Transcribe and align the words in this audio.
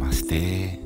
Namastê. 0.00 0.80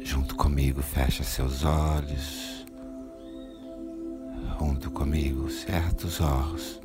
Junto 0.00 0.34
comigo, 0.34 0.82
fecha 0.82 1.22
seus 1.22 1.64
olhos. 1.64 2.66
Junto 4.58 4.90
comigo, 4.90 5.48
cerra 5.48 5.94
os 6.04 6.20
olhos. 6.20 6.80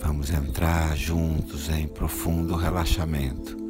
Vamos 0.00 0.30
entrar 0.30 0.96
juntos 0.96 1.68
em 1.68 1.88
profundo 1.88 2.54
relaxamento. 2.54 3.63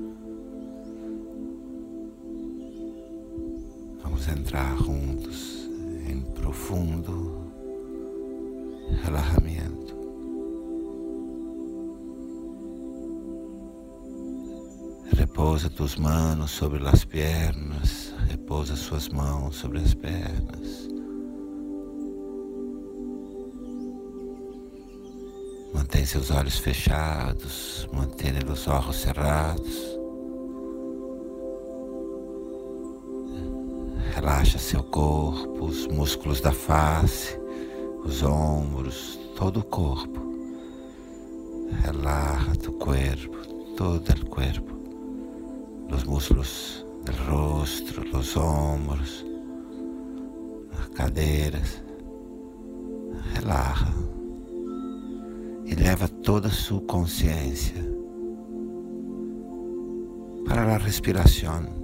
Entrar 4.55 4.77
juntos 4.77 5.69
em 6.09 6.21
profundo 6.21 7.51
relaxamento. 9.03 9.97
Repousa 15.17 15.69
tus 15.69 15.97
manos 15.97 16.53
sobre 16.53 16.87
as 16.87 17.05
pernas, 17.05 18.15
repousa 18.29 18.77
suas 18.77 19.09
mãos 19.09 19.57
sobre 19.57 19.81
as 19.81 19.93
pernas. 19.93 20.89
Mantém 25.75 26.07
seus 26.07 26.31
olhos 26.31 26.59
fechados, 26.59 27.89
mantenha 27.93 28.39
os 28.49 28.69
olhos 28.69 29.01
cerrados. 29.01 29.94
Relaxa 34.25 34.57
seu 34.57 34.83
corpo, 34.83 35.67
os 35.67 35.87
músculos 35.87 36.41
da 36.41 36.51
face, 36.51 37.39
os 38.03 38.23
ombros, 38.23 39.21
todo 39.37 39.61
o 39.61 39.65
corpo. 39.65 40.19
Relaja 41.83 42.57
tu 42.57 42.73
corpo, 42.73 43.37
todo 43.77 44.09
o 44.09 44.27
corpo, 44.31 44.75
os 45.95 46.05
músculos 46.05 46.87
do 47.05 47.13
rosto, 47.31 48.17
os 48.17 48.35
ombros, 48.35 49.27
as 50.73 50.89
cadeiras. 50.95 51.85
Relaja 53.35 53.93
e 55.67 55.75
leva 55.75 56.09
toda 56.09 56.49
a 56.49 56.51
sua 56.51 56.81
consciência 56.81 57.77
para 60.47 60.63
a 60.63 60.79
respiração. 60.79 61.84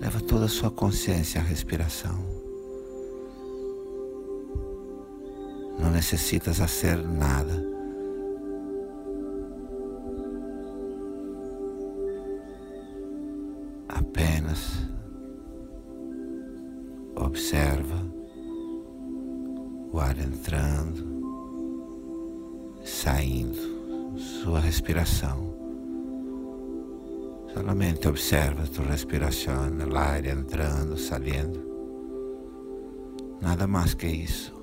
Leva 0.00 0.20
toda 0.20 0.46
a 0.46 0.48
sua 0.48 0.70
consciência 0.70 1.40
à 1.40 1.44
respiração. 1.44 2.18
Não 5.78 5.90
necessitas 5.90 6.58
fazer 6.58 6.96
nada. 6.96 7.68
Apenas 13.88 14.88
observa 17.16 17.96
o 19.92 19.98
ar 19.98 20.18
entrando 20.18 21.10
saindo, 22.84 24.18
sua 24.18 24.60
respiração. 24.60 25.49
Solamente 27.52 28.06
observa 28.06 28.62
tu 28.66 28.82
respiração, 28.82 29.68
o 29.90 29.96
ar 29.96 30.24
entrando, 30.24 30.96
saindo. 30.96 31.60
Nada 33.42 33.66
mais 33.66 33.92
que 33.94 34.06
isso. 34.06 34.54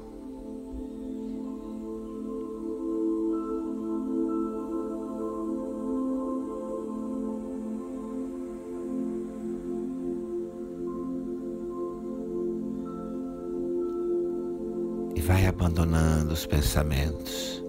E 15.14 15.22
vai 15.22 15.46
abandonando 15.46 16.34
os 16.34 16.46
pensamentos. 16.46 17.62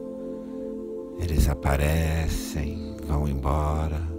Eles 1.18 1.48
aparecem, 1.48 2.96
vão 3.04 3.26
embora. 3.26 4.17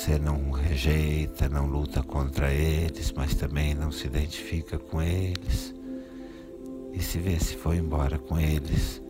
Você 0.00 0.18
não 0.18 0.50
rejeita, 0.50 1.46
não 1.46 1.66
luta 1.66 2.02
contra 2.02 2.50
eles, 2.50 3.12
mas 3.12 3.34
também 3.34 3.74
não 3.74 3.92
se 3.92 4.06
identifica 4.06 4.78
com 4.78 5.02
eles. 5.02 5.74
E 6.94 7.02
se 7.02 7.18
vê 7.18 7.38
se 7.38 7.54
foi 7.54 7.76
embora 7.76 8.18
com 8.18 8.40
eles, 8.40 9.02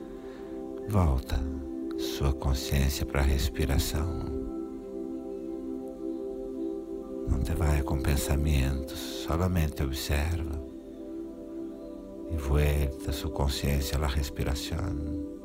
volta 0.88 1.38
sua 1.96 2.32
consciência 2.32 3.06
para 3.06 3.20
a 3.20 3.24
respiração. 3.24 4.24
Não 7.30 7.38
te 7.38 7.52
vai 7.52 7.82
com 7.82 8.02
pensamentos, 8.02 8.98
solamente 8.98 9.84
observa 9.84 10.60
e 12.32 12.36
vuelta 12.36 13.12
sua 13.12 13.30
consciência 13.30 13.96
à 13.96 14.08
respiração. 14.08 15.39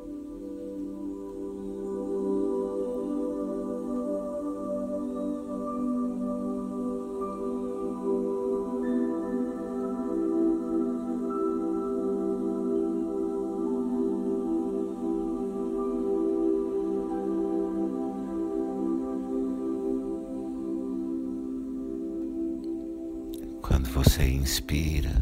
Você 24.16 24.30
inspira, 24.30 25.12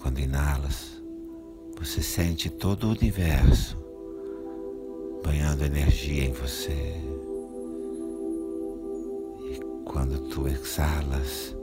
quando 0.00 0.20
inalas, 0.20 1.02
você 1.76 2.00
sente 2.00 2.48
todo 2.48 2.84
o 2.84 2.90
universo 2.92 3.76
banhando 5.24 5.64
energia 5.64 6.26
em 6.26 6.32
você. 6.32 6.94
E 9.50 9.60
quando 9.84 10.28
tu 10.28 10.46
exalas, 10.46 11.56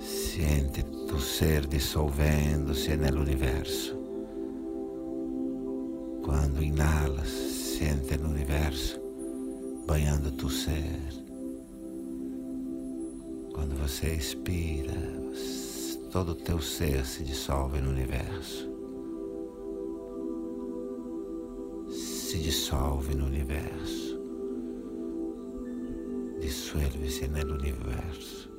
sente 0.00 0.82
tu 1.06 1.20
ser 1.20 1.66
dissolvendo-se 1.66 2.96
no 2.96 3.20
universo. 3.20 3.94
Quando 6.24 6.62
inalas, 6.62 7.28
sente 7.28 8.14
o 8.14 8.28
universo 8.30 8.98
banhando 9.86 10.30
tu 10.30 10.48
ser. 10.48 11.23
Quando 13.54 13.76
você 13.76 14.08
expira, 14.08 14.92
todo 16.10 16.32
o 16.32 16.34
teu 16.34 16.60
ser 16.60 17.06
se 17.06 17.22
dissolve 17.22 17.80
no 17.80 17.90
universo. 17.90 18.68
Se 21.88 22.38
dissolve 22.38 23.14
no 23.14 23.26
universo. 23.26 24.20
Dissolve-se 26.40 27.28
no 27.28 27.54
universo. 27.54 28.53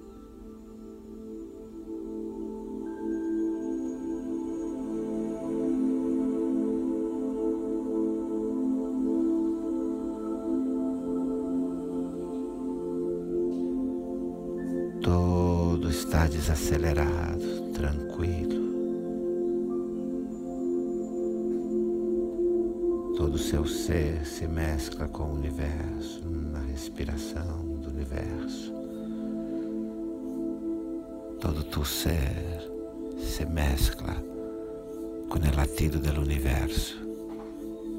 Desacelerado, 16.27 17.71
tranquilo. 17.73 18.65
Todo 23.15 23.35
o 23.35 23.37
seu 23.37 23.65
ser 23.65 24.25
se 24.25 24.47
mescla 24.47 25.07
com 25.07 25.23
o 25.23 25.33
universo, 25.33 26.21
na 26.29 26.59
respiração 26.59 27.65
do 27.79 27.89
universo. 27.89 28.73
Todo 31.39 31.63
tu 31.63 31.85
ser 31.85 32.61
se 33.19 33.45
mescla 33.45 34.15
com 35.29 35.37
o 35.37 35.55
latido 35.55 35.99
do 35.99 36.21
universo, 36.21 36.97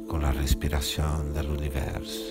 com 0.09 0.17
a 0.17 0.31
respiração 0.31 1.33
do 1.33 1.53
universo. 1.53 2.26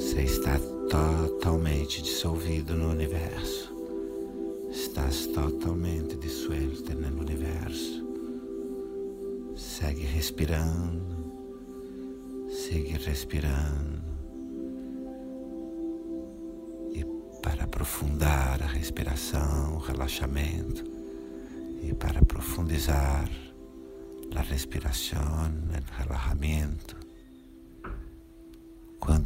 Você 0.00 0.22
está 0.22 0.58
totalmente 0.88 2.00
dissolvido 2.00 2.74
no 2.74 2.88
universo. 2.88 3.70
Estás 4.70 5.26
totalmente 5.26 6.16
dissuelta 6.16 6.94
no 6.94 7.20
universo. 7.20 8.02
Segue 9.54 10.06
respirando. 10.06 11.34
Segue 12.48 12.96
respirando. 12.96 14.00
E 16.94 17.04
para 17.42 17.64
aprofundar 17.64 18.62
a 18.62 18.68
respiração, 18.68 19.74
o 19.74 19.78
relaxamento, 19.80 20.82
e 21.82 21.92
para 21.92 22.24
profundizar 22.24 23.30
a 24.34 24.40
respiração, 24.40 25.52
o 25.68 26.02
relaxamento, 26.02 27.09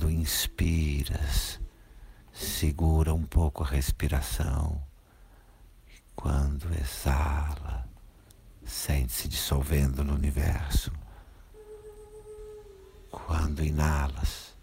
quando 0.04 0.10
inspiras, 0.10 1.58
segura 2.30 3.14
um 3.14 3.22
pouco 3.22 3.62
a 3.62 3.66
respiração. 3.66 4.82
E 5.88 5.94
quando 6.14 6.68
exala, 6.78 7.88
sente-se 8.62 9.28
dissolvendo 9.28 10.04
no 10.04 10.12
universo. 10.14 10.92
Quando 13.10 13.64
inalas, 13.64 14.54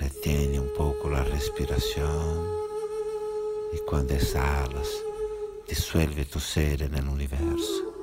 retém 0.00 0.58
um 0.58 0.68
pouco 0.74 1.08
a 1.14 1.22
respiração. 1.22 2.46
E 3.74 3.78
quando 3.88 4.10
exalas, 4.10 4.88
dissuelve 5.68 6.24
tu 6.24 6.40
ser 6.40 6.90
no 6.90 7.12
universo. 7.12 7.97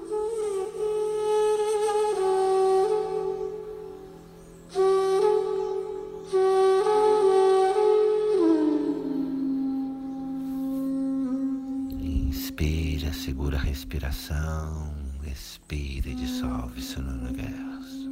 Segura 13.13 13.57
a 13.57 13.59
respiração, 13.59 14.93
expira 15.29 16.09
e 16.09 16.15
dissolve-se 16.15 16.99
no 16.99 17.11
universo. 17.11 18.09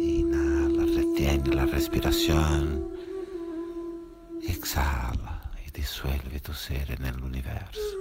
Inhala, 0.00 0.84
retém 0.84 1.42
a 1.58 1.64
respiração, 1.64 2.92
exhala 4.40 5.40
e 5.66 5.70
disuelve 5.72 6.38
tu 6.40 6.54
ser 6.54 6.86
no 7.00 7.26
universo. 7.26 7.99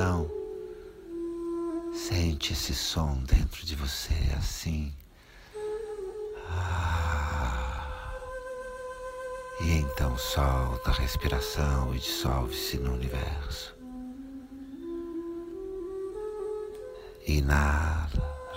Respiração, 0.00 0.30
sente 1.92 2.54
esse 2.54 2.74
som 2.74 3.18
dentro 3.24 3.66
de 3.66 3.76
você 3.76 4.14
assim. 4.38 4.94
Ah. 6.48 8.16
E 9.60 9.72
então 9.72 10.16
solta 10.16 10.90
a 10.90 10.94
respiração 10.94 11.94
e 11.94 11.98
dissolve-se 11.98 12.78
no 12.78 12.94
universo. 12.94 13.76
Inala, 17.26 18.08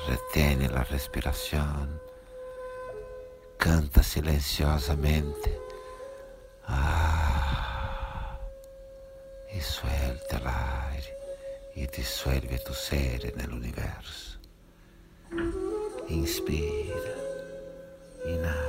retém 0.07 0.65
a 0.73 0.81
respiração, 0.81 1.89
canta 3.57 4.01
silenciosamente. 4.01 5.59
Ah 6.65 7.43
e 9.55 9.61
suelta 9.61 10.39
l'aria 10.39 11.22
e 11.75 11.87
dissuelve 11.87 12.59
tu 12.59 12.73
ser 12.73 13.33
nell'universo. 13.35 14.39
Inspira, 16.09 17.15
inala. 18.25 18.62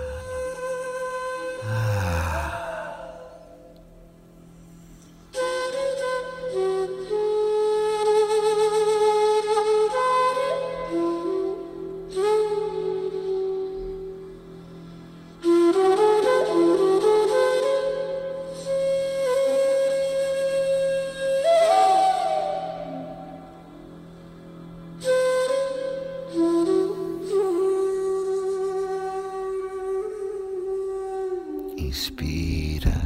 Inspira, 31.84 32.98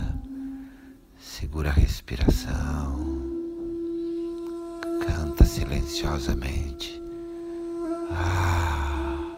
segura 1.18 1.68
a 1.68 1.72
respiração, 1.72 3.20
canta 5.04 5.44
silenciosamente. 5.44 7.02
Ah, 8.12 9.36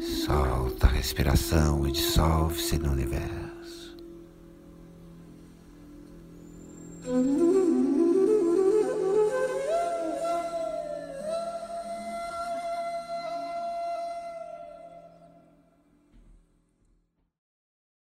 solta 0.00 0.88
a 0.88 0.90
respiração 0.90 1.86
e 1.86 1.92
dissolve-se 1.92 2.78
no 2.78 2.90
universo. 2.90 3.96